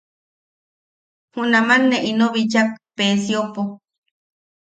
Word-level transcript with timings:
Junaman 1.33 1.81
ne 1.89 1.97
ino 2.09 2.25
bichak 2.33 2.69
Peesiopo. 2.95 3.61